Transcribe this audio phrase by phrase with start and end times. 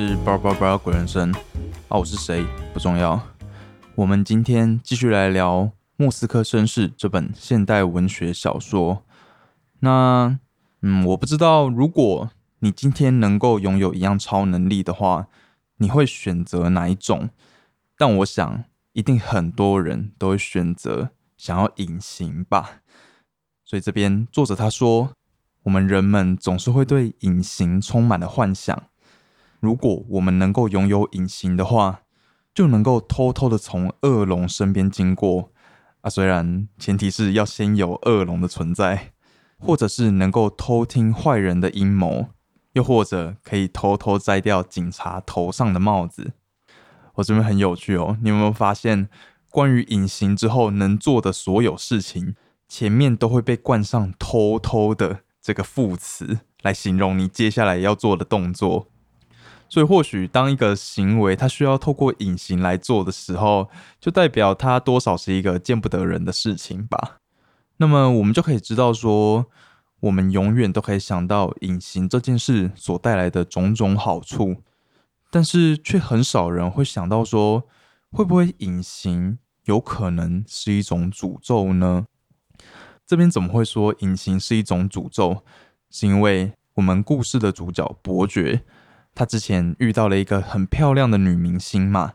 [0.00, 1.32] 是叭叭叭鬼人生
[1.88, 3.20] 啊，我是谁不重要。
[3.96, 5.62] 我们今天继续来聊
[5.96, 9.02] 《莫斯科绅士》这本现代文学小说。
[9.80, 10.38] 那，
[10.82, 15.26] 嗯，我不知道，如果你今天能够拥有一样超能力的话，
[15.78, 17.30] 你会选择哪一种？
[17.96, 22.82] 但我想，一定很多人都会选择想要隐形吧。
[23.64, 25.10] 所以这边作者他说。
[25.64, 28.84] 我们人们总是会对隐形充满了幻想。
[29.60, 32.02] 如果我们能够拥有隐形的话，
[32.54, 35.50] 就能够偷偷的从恶龙身边经过
[36.00, 36.10] 啊。
[36.10, 39.12] 虽然前提是要先有恶龙的存在，
[39.58, 42.28] 或者是能够偷听坏人的阴谋，
[42.72, 46.32] 又或者可以偷偷摘掉警察头上的帽子。
[47.14, 49.08] 我这边很有趣哦，你有没有发现，
[49.50, 52.36] 关于隐形之后能做的所有事情，
[52.68, 55.20] 前面都会被冠上偷偷的。
[55.40, 58.88] 这个副词来形容你接下来要做的动作，
[59.68, 63.68] 所以或许当一个行为它需要透过隐形来做的时候，
[64.00, 67.18] 就代表它多少是一个见不得人的事情吧。
[67.76, 69.46] 那么我们就可以知道说，
[70.00, 74.62] 我们永远都可以想到隐形这件事所带来的种种好处，
[75.30, 77.64] 但是却很少人会想到说，
[78.10, 82.06] 会不会隐形有可能是一种诅咒呢？
[83.06, 85.44] 这边怎么会说隐形是一种诅咒？
[85.90, 88.62] 是因为我们故事的主角伯爵，
[89.18, 92.12] 他之前遇到了一个很漂亮的女明星嘛，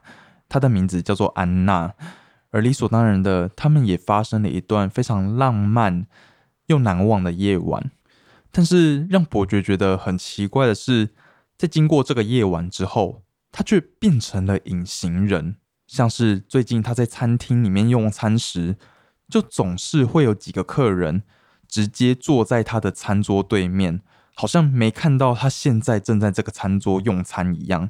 [0.47, 1.95] 她的名字叫做安娜，
[2.51, 6.07] 而理所当然的，他们也发生了一段非常浪漫
[6.67, 7.91] 又难忘的夜晚。
[8.53, 11.09] 但是让伯爵觉得很奇怪的是，
[11.57, 18.77] 在经过这个夜晚之后，他却变成了隐形人，像是最近他在餐厅里面用餐时。
[19.29, 21.23] 就总是会有几个客人
[21.67, 24.01] 直接坐在他的餐桌对面，
[24.33, 27.89] 好像没看到他现在正在这个餐桌用餐一样。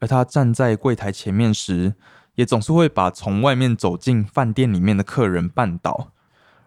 [0.00, 1.94] 而他站在柜台前面时，
[2.34, 6.12] 也总是会把从外面走进饭店里面的客人绊倒。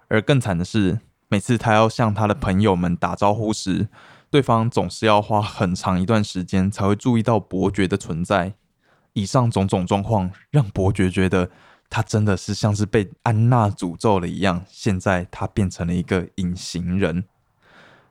[0.08, 3.90] 而更惨的是，每次他要向他的朋友们打招呼时，
[4.30, 8.54] 对方总是要花很长一段时间才会注意到伯爵的存在。
[9.14, 11.50] 以上种种状况让伯爵觉得。
[11.90, 17.24] 他真的是像是被安娜诅咒了一样，现在他变成了一个隐形人。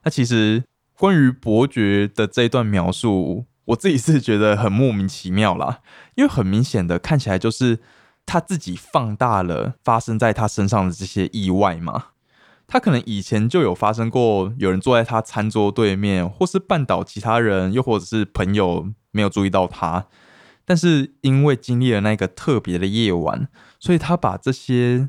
[0.06, 0.62] 那其实
[0.96, 5.80] 关于伯爵的这段描述，我自己是觉得很莫名其妙啦，
[6.14, 7.80] 因为很明显的看起来就是
[8.24, 12.06] 他自己放大了发生在他身上的这些意外嘛。
[12.68, 20.06] 他可能以前就有发生过，有人坐在他餐桌对面，或是绊倒其他人，又或者是朋友没有注意到他。
[20.64, 23.48] 但是因为经历了那个特别的夜晚，
[23.80, 25.08] 所以他把这些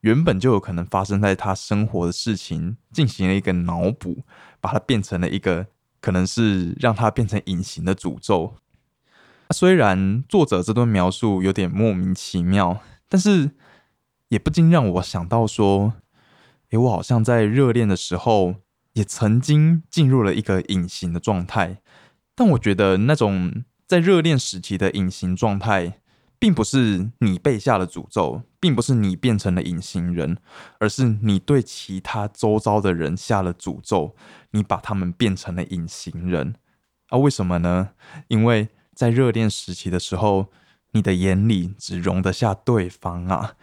[0.00, 4.22] 原本就有可能发生在他生活的事情进行了一个脑补，
[4.60, 5.66] 把它变成了一个
[6.00, 8.54] 可能是让他变成隐形的诅咒。
[9.50, 13.50] 虽然作者这段描述有点莫名其妙，但是
[14.28, 15.94] 也不禁让我想到说：，
[16.70, 18.56] 诶，我好像在热恋的时候
[18.92, 21.82] 也曾经进入了一个隐形的状态，
[22.34, 23.64] 但我觉得那种。
[23.90, 25.98] 在热恋时期的隐形状态，
[26.38, 30.36] 并不是你被下了诅咒，并不是你变成了隐形人，
[30.78, 34.14] 而是你对其他周遭的人下了诅咒，
[34.50, 36.54] 你把他们变成了隐形人。
[37.08, 37.90] 啊，为什么呢？
[38.28, 40.46] 因为在热恋时期的时候，
[40.92, 43.54] 你的眼里只容得下对方啊。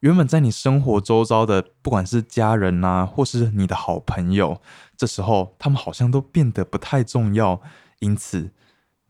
[0.00, 4.60] 原本在你生活周遭的，不管是家人啊，或是你的好朋友，
[4.96, 7.62] 这时候他们好像都变得不太重要，
[8.00, 8.50] 因此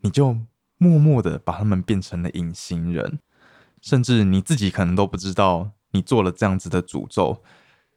[0.02, 0.36] 你就。
[0.82, 3.18] 默默的把他们变成了隐形人，
[3.80, 7.42] 甚至你自己可能都不知道你做了这样子的诅咒。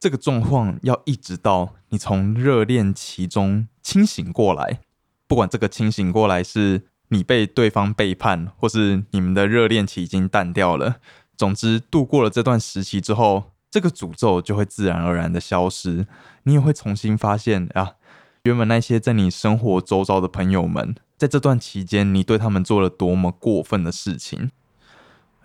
[0.00, 4.80] 这个状况要一直到你从热恋期中清醒过来，
[5.26, 10.96] 不管这个清醒过来是你被对方背叛，或是你们的热恋期已经淡掉了。
[11.36, 16.06] 总之，度过了这段时期之后，这个诅咒就会自然而然的消失。
[16.42, 17.94] 你也会重新发现啊，
[18.42, 20.94] 原本那些在你生活周遭的朋友们。
[21.16, 24.50] 在这段期间，你对他们做了多么过分的事情？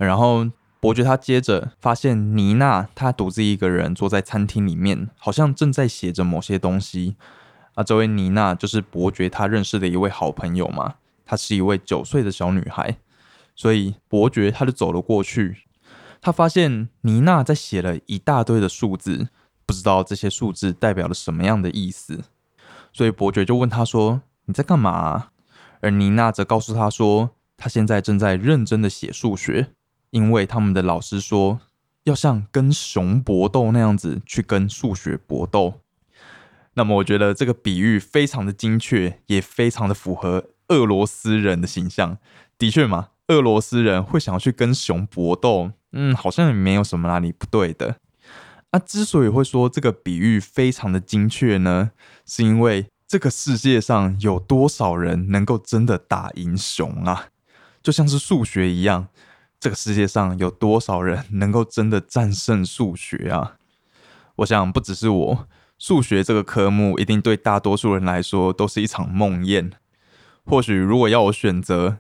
[0.06, 0.48] 然后
[0.80, 7.18] 伯爵他接着发现妮娜，她独自一个人坐在餐厅里面，好像正在写着某些东西。
[7.76, 12.98] 啊，这位妮娜就是伯爵他认识的一位好朋友嘛，她是一位九岁的小女孩。
[13.56, 15.58] 所以伯爵他就走了过去，
[16.22, 19.28] 他发现妮娜在写了一大堆的数字，
[19.66, 22.24] 不知道这些数字代表了什么样的意思。
[22.94, 25.32] 所以伯爵就问他说：“你在干嘛？”
[25.82, 29.72] 而妮娜则告诉他说，他现在正在认真的写数学，
[30.12, 31.60] 因为他们的老师说
[32.04, 35.82] 要像跟熊搏斗那样子去跟数学搏斗。
[36.76, 42.18] 那么，我觉得这个比喻非常的精确，也非常的符合俄罗斯人的形象。
[42.58, 47.98] 的确嘛，俄罗斯人会想要去跟熊搏斗，嗯，好像也没有什么哪里不对的。
[48.72, 51.92] 啊，之所以会说这个比喻非常的精确呢，
[52.26, 57.30] 是因为这个世界上有多少人能够真的打赢熊啊？
[57.82, 59.08] 就像是数学一样，
[59.60, 63.58] 这个世界上有多少人 能够真的战胜数学啊？
[64.38, 65.48] 我想不只是我，
[65.78, 69.72] 数学这个科目一定对大多数人来说都是一场梦魇。
[70.46, 71.98] 或许如果要我选择，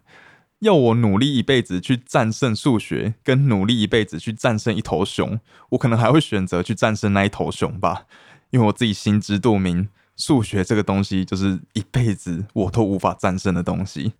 [0.59, 5.39] 要我努力一辈子去战胜数学，跟努力一辈子去战胜一头熊，
[5.69, 8.05] 我可能还会选择去战胜那一头熊吧，
[8.49, 14.13] 因为我自己心知肚明，数学这个东西就是一辈子我都无法战胜的东西。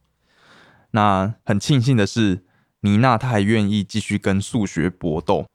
[0.92, 2.44] 那很庆幸的是，
[2.82, 5.46] 妮娜她还愿意继续跟数学搏斗，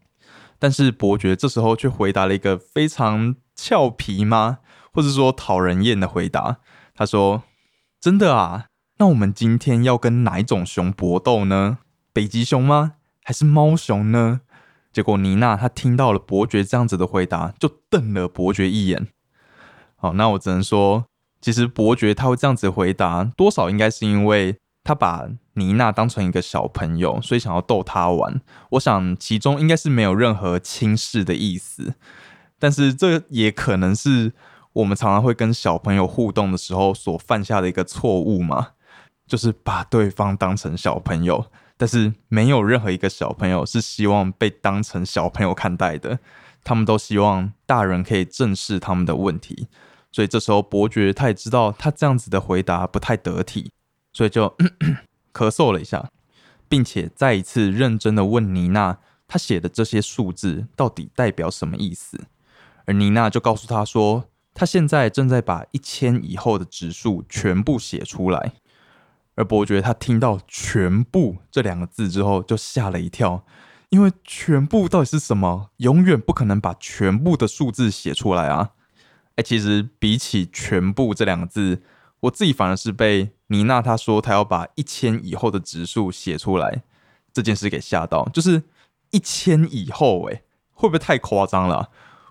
[0.59, 4.59] 但是伯爵这时候却回答了一个非常俏皮吗，
[4.93, 6.59] 或者说讨人厌的回答。
[6.95, 7.43] 他说
[8.01, 8.67] ：“真的啊。”
[8.99, 11.79] 那我们今天要跟哪一种熊搏斗呢？
[12.13, 12.93] 北极熊吗？
[13.25, 14.43] 还是猫熊呢？
[14.93, 19.09] 结果妮娜她听到了伯爵这样子的回答，就瞪了伯爵一眼。
[19.97, 21.07] 好，那我只能说，
[21.41, 28.41] 其实伯爵他会这样子回答，多少应该是因为他把妮娜当成一个小朋友，所以想要逗她玩。
[28.71, 31.95] 我想其中应该是没有任何轻视的意思，
[32.59, 34.33] 但是这也可能是
[34.75, 38.69] 我们常常会跟小朋友互动的时候所犯下的一个错误嘛。
[39.27, 41.47] 就是把对方当成小朋友，
[41.79, 46.19] 但是没有任何一个小朋友是希望被当成小朋友看待的，
[46.63, 49.69] 他们都希望大人可以正视他们的问题。
[50.13, 53.73] 所以这时候伯爵他也知道他这样子的回答不太得体，
[54.13, 54.55] 所以就
[55.35, 56.09] 咳嗽了一下，
[56.69, 62.19] 并且再一次认真的问妮娜，他写的这些数字到底代表什么意思？
[62.87, 68.53] 而妮娜就告诉他说，他现在正在把一千以后的指数全部写出来。
[69.37, 73.45] 而伯爵他听到“全部”这两个字之后，就吓了一跳，
[73.89, 75.71] 因为“全部”到底是什么？
[75.79, 78.71] 永远不可能把全部的数字写出来啊！
[79.35, 81.83] 哎，其实比起“全部”这两个字，
[82.25, 86.83] 我自己反而是被妮娜她说她要把一千以后的指数写出来
[87.33, 88.63] 这件事给吓到，就是
[89.11, 90.43] 一千以后，哎，
[90.73, 91.91] 会不会太夸张了？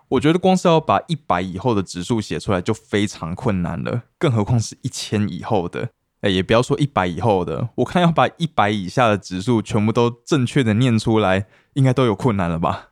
[0.09, 5.89] 我觉得光是要把一百以后的指数写出来就非常困难了，更何况是一千以后的。
[6.21, 12.89] 哎，也不要说一百以后的，我看要把一百以下的指数全部都正确的念出来，应该都有困难了吧？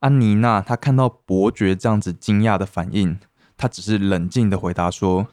[0.00, 3.18] 安妮娜她看到伯爵这样子惊讶的反应，
[3.56, 5.28] 她只是冷静的回答说：“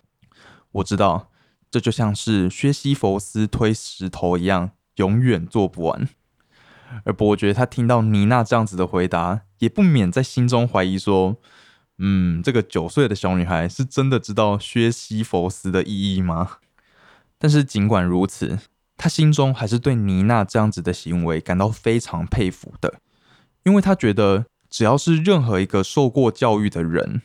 [0.74, 1.32] 我知道，
[1.72, 6.08] 这就像是薛西弗斯推石头一样，永远做不完。”
[7.06, 11.38] 而伯爵他听到妮娜这样子的回答，也不免在心中怀疑说
[11.98, 16.58] ：“嗯，这个九岁的小女孩是真的知道薛西弗斯的意义吗？”
[17.40, 18.60] 但是尽管如此，
[18.96, 23.00] 他心中还是对妮娜这样子的行为感到非常佩服的，
[23.64, 27.24] 因为他觉得只要是任何一个受过教育的人，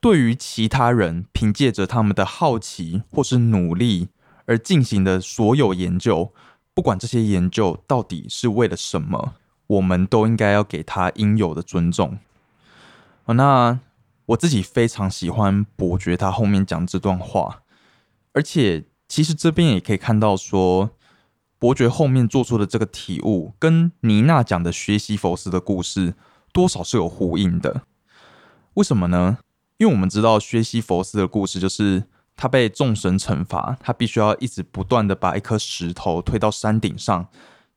[0.00, 4.08] 对于其他人凭借着他们的好奇或是努力
[4.44, 6.32] 而进行的所有研究，
[6.74, 9.34] 不管这些研究到底是为了什么，
[9.66, 12.18] 我们都应该要给他应有的尊重。
[13.26, 13.80] 那
[14.26, 17.62] 我自己非常喜欢伯爵他后面讲这段话，
[18.32, 18.84] 而且。
[19.08, 20.90] 其实这边也可以看到，说
[21.60, 26.14] 伯爵后面做出的这个体悟，跟妮娜讲的学习佛斯的故事，
[26.52, 27.82] 多少是有呼应的。
[28.74, 29.38] 为什么呢？
[29.78, 32.04] 因为我们知道薛西佛斯的故事，就是
[32.36, 37.28] 他被众神惩罚，他必须要一直不断的把一颗石头推到山顶上，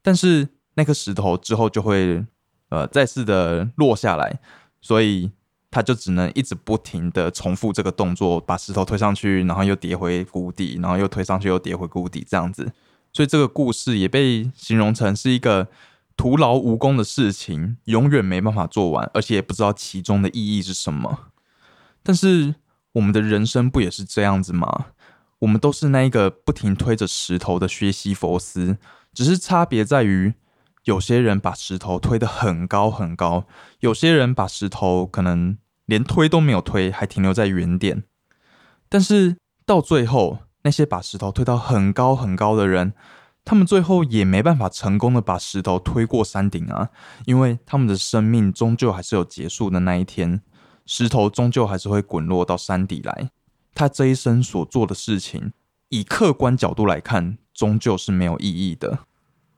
[0.01, 2.25] 但是那颗石头之后就会
[2.69, 4.39] 呃再次的落下来，
[4.81, 5.31] 所以。
[5.71, 12.71] 他就只能一直不停的重复这个动作，把石头推上去，然后又跌回谷底，然后又推上去，又跌回谷底，这样子。
[13.13, 15.67] 所以这个故事也被形容成是一个
[16.17, 21.28] 徒劳无功的事情，永远没办法做完，而且也不知道其中的意义是什么。
[22.03, 22.55] 但是
[22.93, 24.87] 我们的人生不也是这样子吗？
[25.39, 28.77] 我们都是那一个不停推着石头的薛西佛斯，
[29.13, 30.33] 只是差别在于。
[30.85, 33.45] 有些人把石头推得很高很高，
[33.81, 38.03] 有些人把石头可能连推都没有推，还停留在原点。
[38.87, 42.93] 但是到最后，那些把石头推到很高很高的人，
[43.45, 46.89] 他们最后也没办法成功的把石头推过山顶啊，
[47.25, 50.41] 因为他们的生命终究还是有结束的那一天，
[50.91, 53.29] 石头终究还是会滚落到山底来。
[53.75, 55.53] 他这一生所做的事情，
[55.89, 58.97] 以客观角度来看，终究是没有意义的。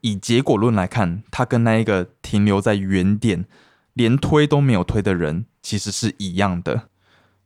[0.01, 3.45] 以结果论来看，他跟那一个停留在原点、
[3.93, 6.89] 连推都没有推的人其实是一样的。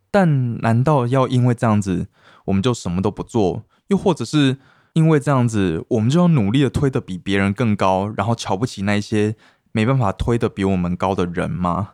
[0.09, 2.07] 但难道要因为这样子，
[2.45, 4.57] 我们就什么都不做，又或者是
[4.93, 9.35] 因为这样子，我们就要努力的推得比别人更高，然后瞧不起那些
[9.71, 11.91] 没办法推得比我们高的人吗？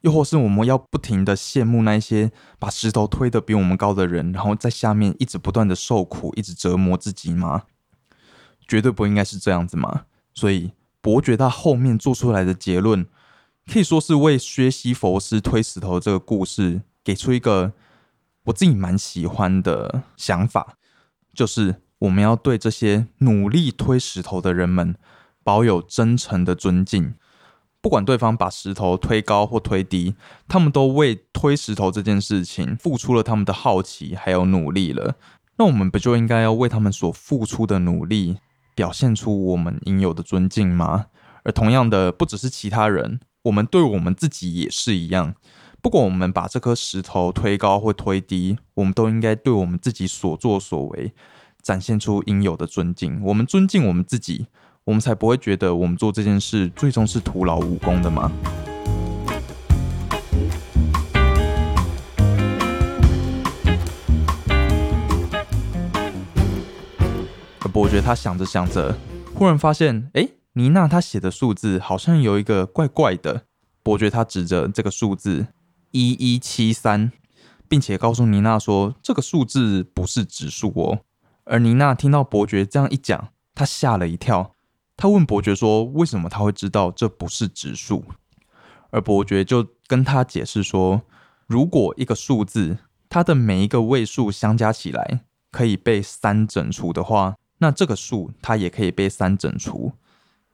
[0.00, 7.64] 又或是我们要不停的羡慕那些把石头推得比我们高的人，然后在下面一直不断的受苦，一直折磨自己吗？
[8.66, 10.04] 绝对不应该是这样子嘛。
[10.32, 13.06] 所以伯爵他后面做出来的结论，
[13.70, 17.72] 可以说是为薛西佛斯推石头这个故事给出一个
[18.44, 20.76] 我自己蛮喜欢的想法，
[21.34, 24.96] 就是我们要对这些努力推石头的人们
[25.42, 27.14] 保有真诚的尊敬。
[27.82, 30.14] 不管对方把石头推高或推低，
[30.46, 35.14] 他们都为推石头这件事情付出了他们的好奇还有努力了。
[35.56, 38.38] 那我们不就应该要为他们所付出的努力
[38.74, 41.06] 表现出我们应有的尊敬吗？
[41.42, 45.34] 而同样的，不只是其他人，我们对我们自己也是一样。
[45.80, 51.14] 不管我们把这颗石头推高或推低，我们都应该对我们自己所作所为
[51.62, 53.22] 展现出应有的尊敬。
[53.24, 54.48] 我们尊敬我们自己。
[54.90, 58.32] 我们才不会觉得我们做这件事最终是徒劳无功的吗？
[67.72, 68.98] 伯爵他想着想着，
[69.32, 73.44] 忽然发现，哎，妮娜她写的数字好像有一个怪怪的。
[73.84, 75.46] 伯爵他指着这个数字
[75.92, 77.12] 一一七三，
[77.68, 80.98] 并且告诉妮娜说，这个数字不是指数哦。
[81.44, 84.56] 而妮娜听到伯爵这样一讲，她吓了一跳。
[85.00, 88.04] 他问伯爵说：“为什么他会知道这不是指数？”
[88.92, 91.00] 而伯爵就跟他解释说
[91.48, 92.76] ：“如果一个数字
[93.08, 99.92] 它的每一个位数相加起来可以被三整除的话，那这个数它也可以被三整除。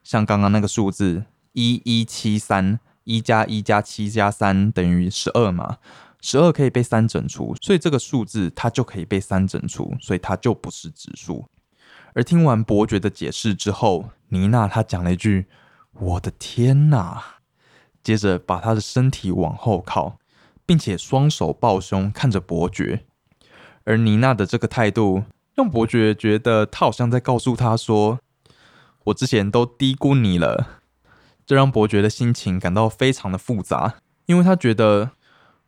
[0.04, 5.78] 像刚刚那个数字一一七三，一加一加七加三等于十二嘛，
[6.20, 11.44] 十二可以被三整除，所以这个数字它就可以被三整除，所以它就不是指数。”
[12.16, 15.44] 而听完伯爵的解释之后，妮娜她讲了一句
[15.92, 17.22] ：“我的天哪！”
[18.02, 20.16] 接着把她的身体往后靠，
[20.64, 23.04] 并且双手抱胸看着伯爵。
[23.84, 28.20] 而妮娜的这个态度，让伯爵觉得他好像在告诉他说
[29.04, 30.80] ：“我之前都低估你了。”
[31.44, 35.10] 这让伯爵的心情感到非常的复杂，因为他觉得，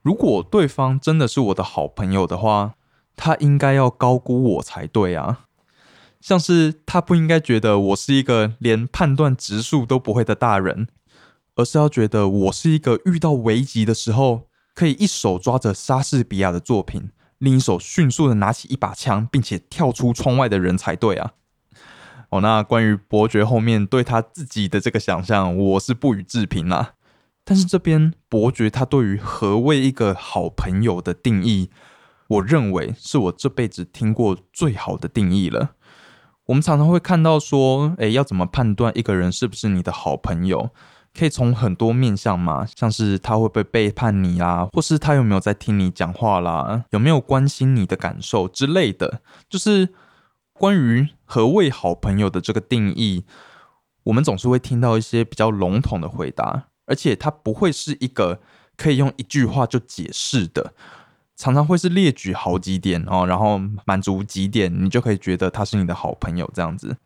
[0.00, 2.75] 如果对方真的是我的好朋友的话，
[3.14, 5.45] 他应该要高估我才对啊。
[6.20, 10.88] 像是他不应该觉得我是一个连判断值数都不会的大人，
[11.54, 21.32] 而是要觉得我是一个遇到危急的时候可以一手抓着莎士比亚的作品，另一手迅速的拿起一把枪，并且跳出窗外的人才对啊！
[22.30, 26.94] 哦，那关于伯爵后面对他自己的这个想象，我是不予置评啦。
[27.44, 31.70] 但是这边伯爵他对于何谓一个好朋友的定义，
[32.28, 35.70] 我认为是我这辈子听过最好的定义了。
[36.49, 40.71] 我们常常会看到说，诶，要怎么判断一个人是不是你的好朋友？
[41.14, 49.21] 可以从很多面向嘛，像是他会不会背叛你啊，或是他有没有在听你讲话啦，有没有关心你的感受之类的。
[49.49, 49.90] 就是
[50.55, 53.25] 关于何谓好朋友的这个定义，
[54.05, 58.40] 我们总是会听到一些比较笼统的回答，而且它不会是一个
[58.75, 60.73] 可以用一句话就解释的。
[61.38, 66.97] 常常会是列举好几点哦，然后满足几点，你就可以觉得他是你的好朋友这样子。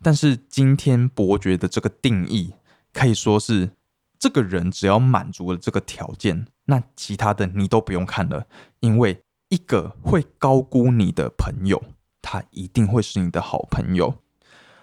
[0.00, 2.54] 但是今天伯爵的这个定义
[2.92, 3.70] 可以说是，
[4.20, 8.46] 这个人只要满足了这个条件，那其他的你都不用看了，
[8.78, 11.82] 因为一个会高估你的朋友，
[12.22, 14.14] 他一定会是你的好朋友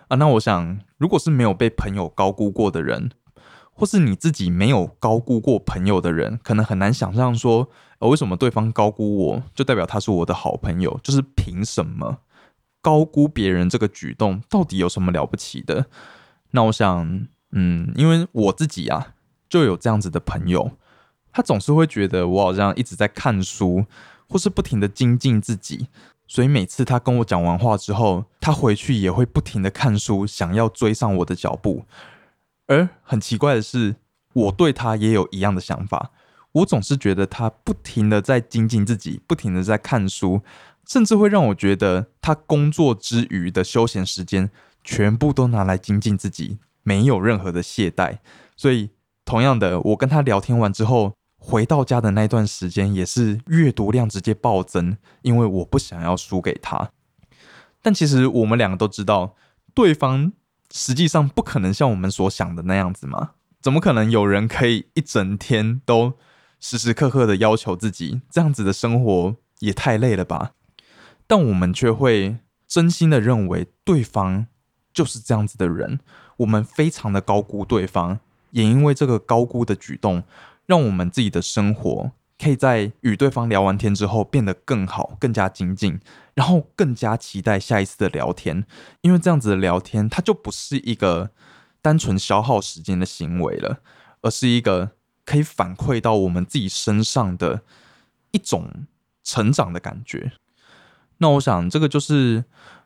[0.09, 0.17] 啊。
[0.17, 3.11] 那我想，如果是没有被朋友高估过的人，
[3.71, 7.69] 或是你自己没有高估过朋友的人，可能很难想象说。
[8.07, 10.99] 为什么对方高估我，就代表他是我的好朋友？
[11.03, 12.19] 就是凭什么
[12.81, 15.85] 高估别人这个举动，到底有什么了不起的？
[16.51, 19.13] 那我想，嗯，因为我自己啊，
[19.47, 20.71] 就有这样子的朋友，
[21.31, 23.85] 他总是会觉得我好像一直在看书，
[24.27, 25.87] 或是不停的精进自己，
[26.27, 31.85] 所以每次他跟我讲完话之后，他回去也会不停的看书，想要追上我的脚步。
[32.67, 33.95] 而很奇怪的是，
[34.33, 36.11] 我对他也有一样的想法。
[36.53, 40.41] 我总是觉得他不停的在精进自己，不停的在看书，
[40.87, 44.51] 甚至会让我觉得他工作之余的休闲时间
[44.83, 48.19] 全部都拿来精进自己，没有任何的懈怠。
[48.55, 48.91] 所以，
[49.25, 56.91] 同样的，我跟他聊天完之后，回到家的那段时间也是阅读量直接暴增，因为我不想要输给他。
[57.81, 59.35] 但其实我们两个都知道，
[59.73, 60.31] 对方
[60.71, 63.31] 实际上不可能像我们所想的那样子嘛？
[63.59, 66.13] 怎么可能有人可以一整天都？
[66.63, 70.53] 时时刻刻的要求自己，这样子的生活也太累了吧？
[71.27, 74.47] 但我们却会真心的认为对方
[74.93, 75.99] 就是这样子的人，
[76.37, 80.23] 我们非常的高估对方，也因为这个高估的举动，
[80.65, 85.99] 让我们自己的生活可以在与对方聊完天之后变得更好、更加精进，
[86.33, 88.65] 然后更加期待下一次的聊天，
[89.01, 91.31] 因为这样子的聊天，它就不是一个
[91.81, 93.79] 单纯消耗时间的行为了，
[94.21, 94.91] 而是一个
[95.25, 97.61] 可以反馈到我们自己身上的
[98.31, 98.85] 一种
[99.23, 100.33] 成长的感觉。
[101.19, 102.45] 那我想，这个就是，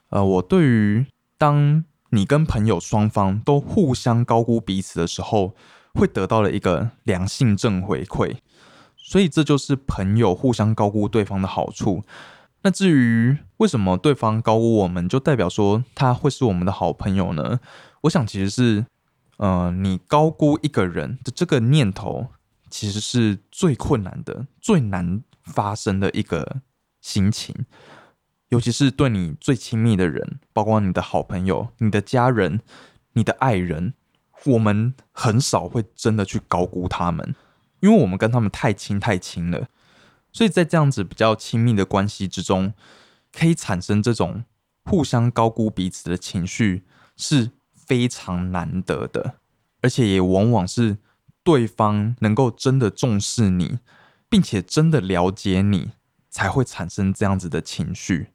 [0.10, 1.06] 呃，我对于
[1.38, 5.56] 当你跟朋友双方都互相高估彼此的时候，
[5.94, 8.38] 会得到了一个良性正回馈。
[8.96, 12.03] 所以这就是朋友互相高估对方的好处。
[12.63, 17.60] 那至于为什么对方高估我们，就代表说他会是我们的好朋友呢？
[18.01, 18.86] 我想其实是，
[19.38, 22.27] 呃，你高估一个人的这个念头，
[22.70, 26.62] 其实是最困难的、最难发生的一个
[27.01, 27.65] 心情。
[28.50, 32.62] 尤其是对你最亲密的人，包括你的好朋友、你的家人、
[33.13, 33.94] 你的爱人，
[34.46, 37.36] 我们很少会真的去高估他们，
[37.82, 39.67] 因为我们跟他们太亲太亲了。
[40.32, 42.74] 所以在这样子比较亲密的关系之中，
[43.32, 44.46] 可以产生这种
[44.86, 46.86] 互相高估彼此的情绪
[47.17, 47.51] 是
[47.88, 49.36] 非常难得的，
[49.82, 50.98] 而且也往往是
[51.44, 53.79] 对方能够真的重视你，
[54.29, 55.94] 并且真的了解你，
[56.29, 58.27] 才会产生这样子的情绪。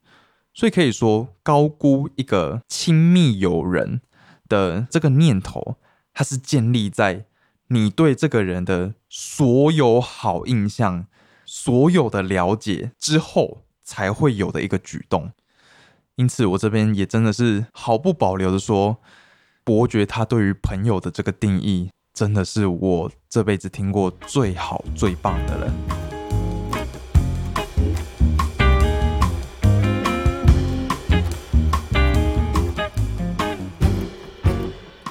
[0.54, 4.00] 所以可以说，高估一个亲密友人
[4.48, 5.76] 的这个念头，
[6.12, 7.26] 它是建立在
[7.68, 11.06] 你对这个人的所有好印象、
[11.44, 15.32] 所有的了解之后才会有的一个举动。
[16.16, 18.98] 因此，我这边也真的是毫不保留的说，
[19.64, 25.72] 伯爵他对于朋友的这个定义，真的是我这辈子听过最好、最棒的了。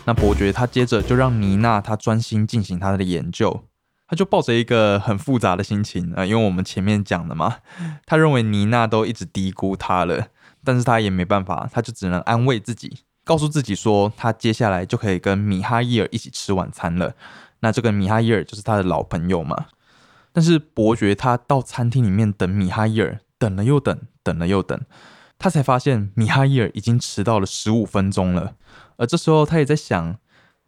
[0.06, 3.64] 那伯爵他接着就让妮娜她专心进行她的研究，
[4.06, 7.60] 他就抱着一个很复杂的心情啊，因为我们前面讲的嘛，
[8.06, 10.28] 他认为妮娜都一直低估他了，
[10.66, 17.16] 但是他也没办法，他就只能安慰自己，告诉自己说他接下来就可以跟米哈伊尔一起吃晚餐了。
[17.60, 19.68] 那这个米哈伊尔就是他的老朋友嘛。
[20.34, 24.80] 但是伯爵他到餐厅里面等米哈伊尔，等了又等，等了又等，
[25.38, 28.56] 他才发现米哈伊尔已经迟到了十五分钟了。
[28.96, 30.16] 而这时候，他也在想，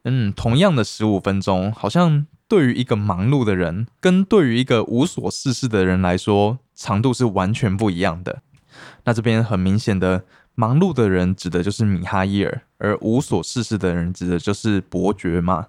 [0.04, 8.42] 嗯，同样的十五分钟，好像对于一个忙碌的人，跟对于一个无所事事的人来说，长度是完全不一样的。
[9.06, 15.68] 那这边很明显的，忙碌的人指的就是米哈伊尔，而无所事事的人指的就是伯爵嘛。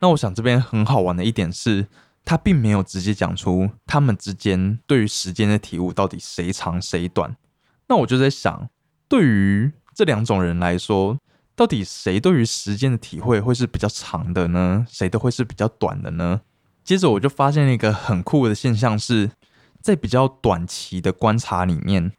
[0.00, 1.86] 那我想这边很好玩的一点是，
[2.24, 7.36] 他并没有直接讲出他们之间对于时间的体悟到底谁长谁短。
[7.88, 8.68] 那我就在想，
[9.08, 11.18] 对于这两种人来说。
[11.56, 14.84] 到底谁对于时间的体会会是比较长的呢？
[14.90, 16.40] 谁都会是比较短的呢？
[16.82, 19.30] 接着我就发现了一个很酷的现象，是
[19.80, 22.10] 在比较短期的观察里面，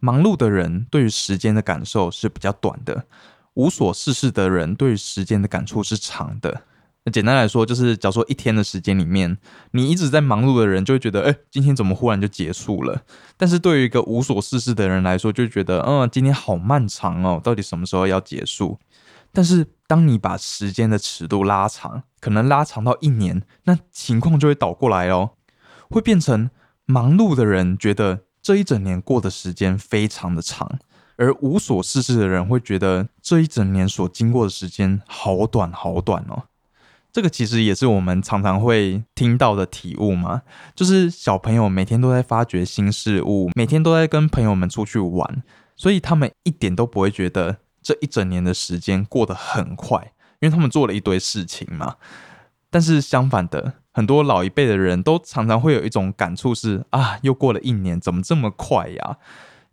[0.00, 3.06] 忙碌的人对于时间的感受是比较短的，
[3.54, 6.62] 无所事事的人对于时间的感触是长的。
[7.04, 9.38] 那简单来说，就是假如说一天的时间里面，
[9.70, 13.02] 你一直在忙碌的人就会觉得，哎，今天怎么忽然就结束了？
[13.36, 18.78] 但是对于一个无所事事的人来说，就觉得，嗯，今天好漫长哦，到底什么时候要结束？
[19.32, 25.30] 但是当你把时间的尺度拉长，可能拉长到一年，那情况就会倒过来哦，
[25.90, 26.50] 会变成
[26.84, 30.78] 忙碌的人觉得这一整年过的时间非常的长，
[31.16, 36.44] 而无所事事的人会觉得这一整年所经过的时间好短好短哦。
[37.12, 40.40] 这个其实也是我们常常会听到的体悟嘛，
[40.74, 45.42] 就是小朋友每天都在发掘新事物，每天都在跟朋友们出去玩，
[45.76, 51.96] 所以他们一点都不会觉得这一整年的时间过得很快，因为他们做了一堆事情嘛。
[52.70, 59.16] 但是相反的，很多老一辈的人都常常会有一种感触是啊，又过了一年，怎么这么快呀？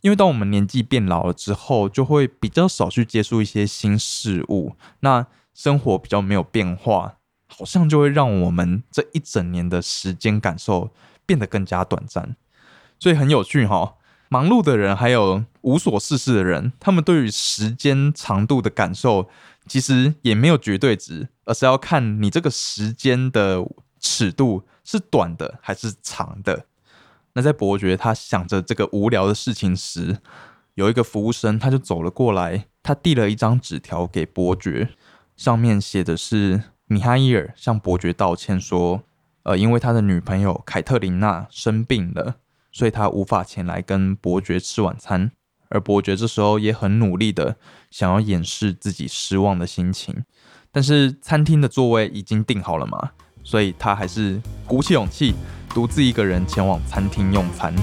[0.02, 7.18] 因为当我们年纪变老了之后，就会比较少去接触一些新事物，那生活比较没有变化。
[7.48, 10.90] 好像就会让我们这一整年的时间感受
[11.28, 12.36] 变得更加短暂，
[12.98, 13.94] 所以很有趣哈。
[14.30, 19.30] 忙碌的人还有无所事事的人，他们对于时间长度的感受
[19.68, 23.64] 其实也没有绝对值，而是要看你这个时间的
[24.06, 26.68] 尺度是短的还是长的。
[27.34, 30.20] 那在伯爵他想着这个无聊的事情时，
[30.76, 34.90] 有一个服务生他就走了过来，他递了一张纸条给伯爵，
[35.36, 36.64] 上面写的是。
[36.88, 39.02] 米哈伊尔向伯爵道歉说
[39.42, 42.36] ：“呃，因为他的女朋友凯特琳娜生病了，
[42.72, 45.32] 所以他无法前来跟伯爵吃晚餐。
[45.70, 47.56] 而伯爵这时候也很努力的
[47.90, 50.24] 想要掩饰自己失望的心情，
[50.72, 53.14] 但是餐厅的座位已经订好了嘛，
[53.46, 55.36] 所以他还是鼓起勇气，
[55.70, 57.74] 独自一个人前往餐厅用餐。